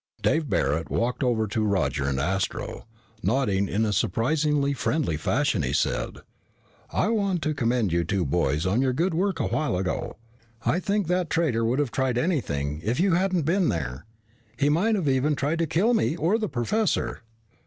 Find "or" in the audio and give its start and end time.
16.15-16.39